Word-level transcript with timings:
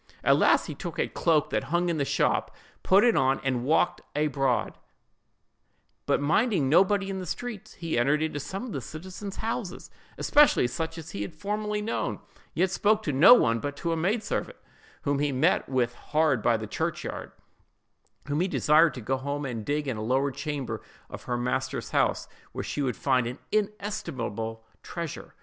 At 0.23 0.37
last 0.37 0.65
he 0.65 0.73
took 0.73 0.97
a 0.97 1.07
cloak 1.07 1.51
that 1.51 1.65
hung 1.65 1.87
in 1.87 1.99
the 1.99 2.05
shop, 2.05 2.55
put 2.81 3.03
it 3.03 3.15
on 3.15 3.39
and 3.43 3.63
walked 3.63 4.01
abroad, 4.15 4.75
but 6.07 6.19
minding 6.19 6.67
nobody 6.67 7.11
in 7.11 7.19
the 7.19 7.25
streets; 7.27 7.73
he 7.73 7.99
entered 7.99 8.23
into 8.23 8.39
some 8.39 8.63
of 8.65 8.71
the 8.71 8.81
citizen's 8.81 9.35
houses, 9.35 9.91
especially 10.17 10.65
such 10.65 10.97
as 10.97 11.11
he 11.11 11.21
had 11.21 11.35
formerly 11.35 11.83
known, 11.83 12.17
yet 12.55 12.71
spoke 12.71 13.03
to 13.03 13.13
no 13.13 13.35
one 13.35 13.59
but 13.59 13.77
to 13.77 13.91
a 13.91 13.95
maid 13.95 14.23
servant, 14.23 14.57
whom 15.03 15.19
he 15.19 15.31
met 15.31 15.69
with 15.69 15.93
hard 15.93 16.41
by 16.41 16.57
the 16.57 16.65
church 16.65 17.03
yard, 17.03 17.31
whom 18.27 18.41
he 18.41 18.47
desired 18.47 18.95
to 18.95 19.01
go 19.01 19.17
home 19.17 19.45
and 19.45 19.67
dig 19.67 19.87
in 19.87 19.97
a 19.97 20.01
lower 20.01 20.31
chamber 20.31 20.81
of 21.11 21.25
her 21.25 21.37
master's 21.37 21.91
house, 21.91 22.27
where 22.53 22.63
she 22.63 22.81
would 22.81 22.97
find 22.97 23.27
an 23.27 23.37
inestimable 23.51 24.65
treasure. 24.81 25.35